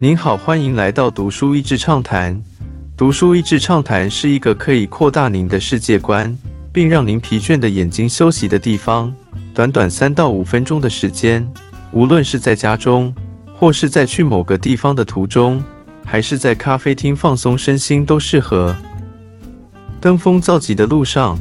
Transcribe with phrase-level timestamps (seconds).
[0.00, 2.40] 您好，欢迎来到读书益智畅谈。
[2.96, 6.38] 读书益智畅谈是一个可以扩大您的世界观，
[6.72, 9.12] 并让您疲倦的眼睛休息的地方。
[9.52, 11.44] 短短三到五分钟的时间，
[11.90, 13.12] 无论是在家中，
[13.52, 15.60] 或是在去某个地方的途中，
[16.04, 18.76] 还是在咖啡厅放松身心，都适合。
[20.00, 21.36] 登峰造极的路上，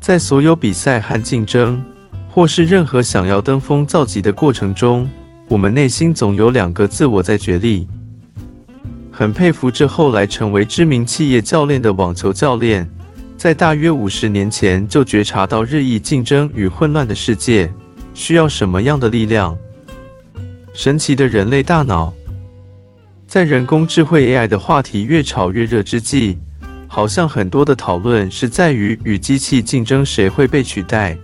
[0.00, 1.82] 在所有比赛和竞争，
[2.30, 5.10] 或是任何想要登峰造极的过程中。
[5.52, 7.86] 我们内心总有两个自我在角力。
[9.10, 12.88] 很佩服这后来成为知名企业教练的网球教练，
[13.36, 17.70] 在大约五十年前就觉察到日益竞争与混乱的世界
[18.14, 19.54] 需要什么样的力量。
[20.72, 22.14] 神奇的人类大脑，
[23.26, 26.38] 在人工智慧 AI 的话题越炒越热之际，
[26.88, 31.14] 好像很多的讨论是在于与机器竞争谁会被取代。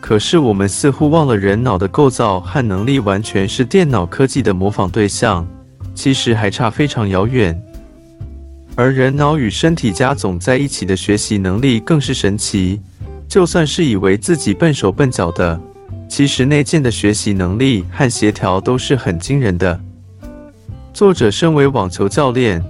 [0.00, 5.46] 可是我们似乎忘了，人脑的构造和能力完全是电脑科技的模仿对象，
[5.94, 7.56] 其实还差非常遥远。
[8.74, 12.80] 而人脑与身体加总在一起的学习能力更是神奇，
[13.28, 15.60] 就算是以为自己笨手笨脚的，
[16.08, 19.78] 其实内建的学习能力和协调都是很惊人的。
[20.92, 22.64] 作者身为网球教练，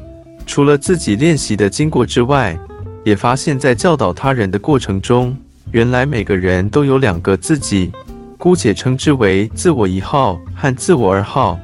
[0.45, 2.59] 除了自己练习的经过之外，
[3.05, 5.35] 也发现，在教导他人的过程中。
[5.73, 7.93] 原来每个人都有两个自己，
[8.37, 11.59] 姑且称之为自我一号和自我二号。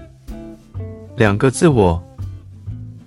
[1.17, 2.01] 两个自我，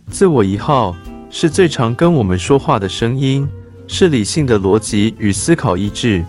[0.09, 0.94] 自我一号
[1.30, 3.47] 是最常跟我们说话的声音，
[3.88, 6.22] 是理性的逻辑与思考意志，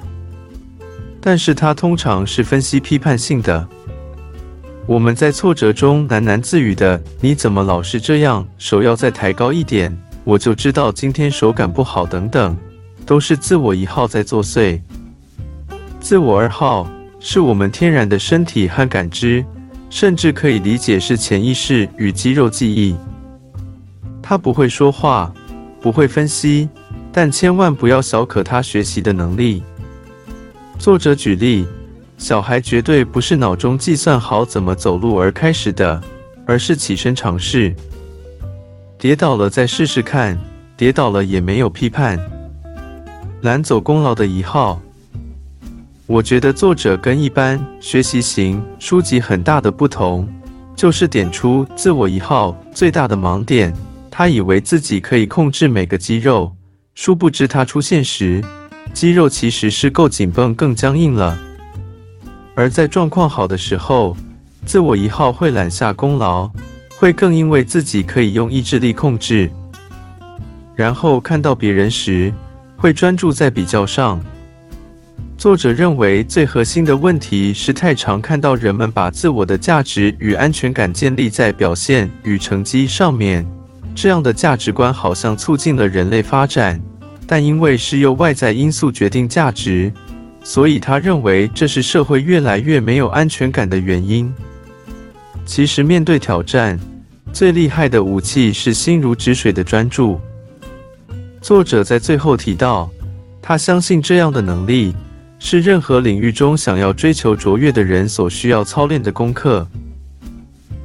[1.21, 3.67] 但是它通常是分析批判性的。
[4.87, 8.47] 我们在挫折中喃喃自语的：“你怎么老是这样？
[8.57, 12.57] 手要再抬高一点，我就知道今天手感不好。”等等。
[13.11, 14.81] 都是自我一号在作祟，
[15.99, 19.45] 自我二号是我们天然的身体和感知，
[19.91, 22.95] 甚至可以理解是潜意识与肌肉记忆。
[24.23, 25.35] 他不会说话，
[25.81, 26.69] 不会分析，
[27.11, 29.61] 但千万不要小可他学习的能力。
[30.79, 31.67] 作者举例，
[32.17, 36.01] 小孩绝对不是脑中计算好怎么走路而开始的，
[36.47, 37.75] 而是起身尝试，
[38.97, 40.39] 跌倒了再试试看，
[40.77, 42.17] 跌倒了也没有批判。
[43.43, 44.79] 揽走功劳的一号，
[46.07, 50.29] 我觉得作者跟一般学习型书籍很大的不同，
[50.77, 53.75] 就是点出自我一号最大的盲点。
[54.11, 56.55] 他以为自己可以控制每个肌肉，
[56.95, 58.45] 殊不知他出现时，
[58.93, 61.39] 肌肉其实是够紧绷、更僵硬了。
[62.55, 64.15] 而在状况好的时候，
[64.67, 66.51] 自我一号会揽下功劳，
[66.99, 69.51] 会更因为自己可以用意志力控制，
[70.75, 72.31] 然后看到别人时。
[72.81, 74.19] 会专注在比较上。
[75.37, 83.47] 作者认为最核心的问题是太常看到人们把自我的价值与安全感建立在表现与成绩上面，
[83.95, 86.81] 这样的价值观好像促进了人类发展，
[87.27, 89.93] 但因为是由外在因素决定价值，
[90.43, 94.33] 所以他认为这是社会越来越没有安全感的原因。
[95.45, 96.81] 其实面对挑战，
[97.31, 100.19] 最厉害的武器是心如止水的专注。
[101.41, 102.91] 作者在最后提到，
[103.41, 104.95] 他相信这样的能力
[105.39, 109.67] 是任何领域中想要追求卓越的人所需要操练的功课。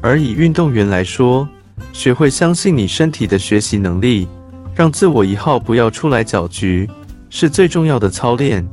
[0.02, 1.48] 而以运动员来说，
[1.92, 4.28] 学会相信你身体的学习能力，
[4.74, 6.90] 让自我一号不要出来搅局，
[7.30, 8.66] 是最重要的操练。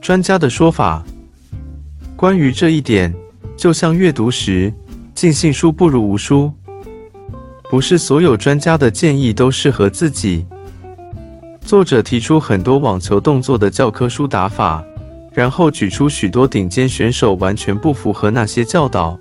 [0.00, 1.04] 专家的说法，
[2.14, 3.12] 关于这一点，
[3.56, 4.72] 就像阅读时，
[5.14, 6.52] 尽信书不如无书，
[7.68, 10.46] 不是所有专家的建议都适合自己。
[11.70, 14.84] 作者提出很多网球动作的教科书打法，
[15.32, 19.16] 然后举出许多顶尖选手完全不符合那些教导。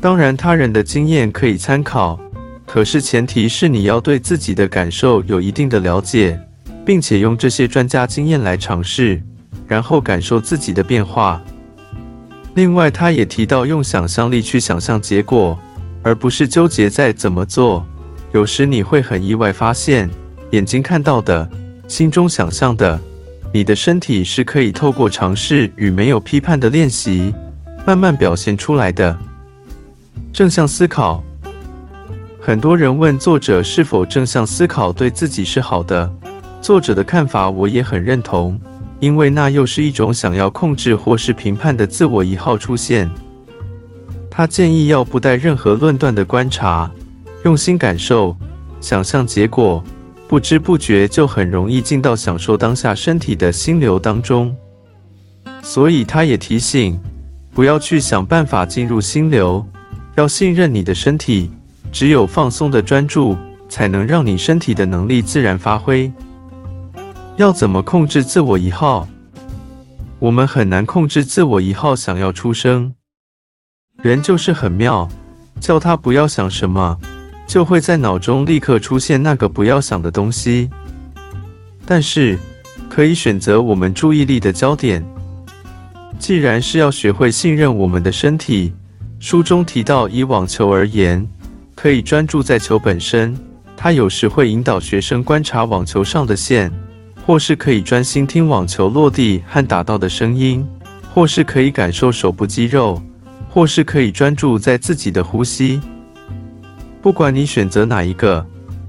[0.00, 2.18] 当然，他人的经验可以参考，
[2.66, 6.36] 可是前提是你要对自己的感受有一定的了解，
[6.84, 9.22] 并且用这些专家经验来尝试，
[9.68, 11.40] 然后感受自己的变化。
[12.54, 15.56] 另外，他也提到用想象力去想象结果，
[16.02, 17.86] 而不是纠结在怎么做。
[18.32, 20.10] 有时你会很意外发现。
[20.50, 21.48] 眼睛看到的，
[21.86, 22.98] 心中想象的，
[23.52, 27.34] 你的身体是可以透过尝试与没有批判的练习，
[27.86, 29.16] 慢慢表现出来的。
[30.32, 31.22] 正向思考，
[32.40, 36.10] 很多人问作者是否正向思考对自己是好的。
[36.62, 38.58] 作者的看法我也很认同，
[39.00, 43.10] 因为那又是一种想要控制或是评判的自我一号出现。
[44.30, 46.90] 他建议要不带任何论断的观察，
[47.44, 48.34] 用心感受，
[48.80, 49.84] 想象结果。
[50.28, 54.54] 不知不觉就很容易进到享受当下身体的心流当中，
[55.62, 57.00] 所以他也提醒，
[57.54, 59.66] 不要去想办法进入心流，
[60.16, 61.50] 要信任你的身体，
[61.90, 63.34] 只有放松的专注，
[63.70, 66.12] 才能让你身体的能力自然发挥。
[67.36, 69.08] 要怎么控制自我一号？
[70.18, 72.92] 我们很难控制自我一号想要出声。
[74.02, 75.08] 人就是很妙，
[75.58, 76.98] 叫他不要想什么，
[77.48, 80.70] 就会在脑中立刻出现那个不要想的东西。
[81.84, 82.38] 但是
[82.88, 85.04] 可以选择我们注意力的焦点。
[86.18, 88.72] 既然是要学会信任我们的身体，
[89.18, 91.26] 书中提到，以网球而言，
[91.74, 93.36] 可以专注在球本身。
[93.76, 96.70] 他有时会引导学生观察网球上的线。
[97.26, 100.66] 或是可以专心听网球落地和打到的声音，
[101.12, 103.02] 或是可以感受手部肌肉，
[103.50, 105.78] 或是可以专注在自己的呼吸。
[107.00, 108.44] 不管你选择哪一个，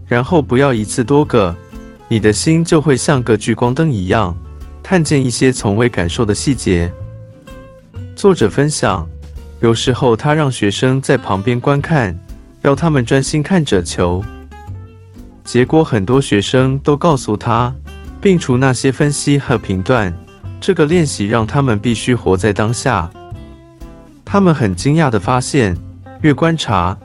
[0.07, 1.55] 然后不要一次多个，
[2.07, 4.35] 你的心就会像个聚光灯一样，
[4.81, 6.91] 看见一些从未感受的细节。
[8.15, 9.07] 作者分享，
[9.61, 12.17] 有时候他让学生在旁边观看，
[12.63, 14.23] 要他们专心看着球，
[15.43, 17.73] 结果很多学生都告诉他。
[18.21, 20.13] 并除那些分析和评断，
[20.59, 23.09] 这个练习让他们必须活在当下。
[24.25, 25.73] 他们很惊讶地发现，
[26.21, 26.97] 越观察，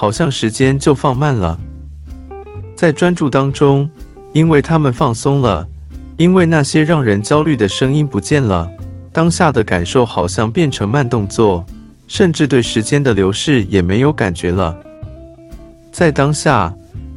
[0.00, 1.60] 好像时间就放慢了。
[2.74, 3.86] 在专注当中，
[4.32, 5.68] 因为他们放松了，
[6.16, 8.66] 因为那些让人焦虑的声音不见了，
[9.12, 11.66] 当下的感受好像变成慢动作，
[12.08, 14.74] 甚至对时间的流逝也没有感觉了。
[15.92, 16.74] 在当下，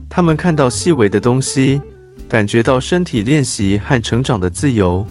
[0.10, 1.82] 他们看到细微的东西。
[2.28, 5.06] 感觉到身体练习和成长的自由，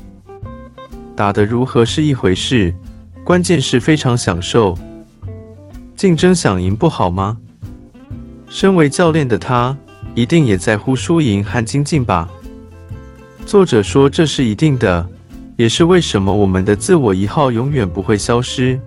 [1.16, 2.74] 打得如何是一回事，
[3.24, 4.76] 关键是非常享受。
[5.96, 7.38] 竞争想赢不好吗？
[8.52, 9.74] 身为教练的他，
[10.14, 12.28] 一定也在乎输赢和精进吧。
[13.46, 15.08] 作者说这是一定的，
[15.56, 18.78] 也是为什么我们的自我一号永远不会消失。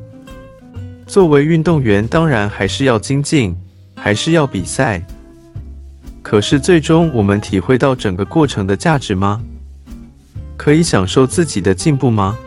[1.07, 3.57] 作为运动员，当然还是要精进，
[3.95, 5.03] 还是要比赛。
[6.21, 9.41] 可是，最终我们体会到整个过程的价值吗？
[10.55, 12.37] 可以享受自己的进步吗？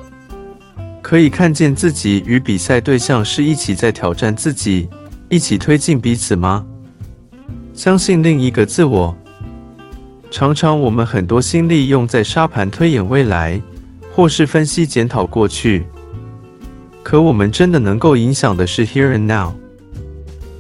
[1.03, 4.89] 可以看见自己与比赛对象是一起在挑战自己，
[5.29, 6.65] 一起推进彼此吗？
[7.79, 9.17] 相信另一个自我。
[10.33, 13.63] 常常我们很多心力用在沙盘推演未来，
[14.13, 15.87] 或是分析检讨过去。
[17.05, 19.53] 可我们真的能够影响的是 here and now。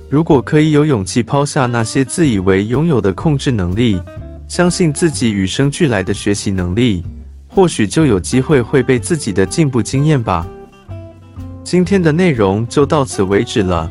[0.08, 4.00] 如果可以有勇气抛下那些自以为拥有的控制能力，
[4.46, 7.02] 相信自己与生俱来的学习能力，
[7.48, 10.46] 或许就有机会会被自己的进步惊艳吧。
[11.64, 13.90] 今天的内容就到此为止了，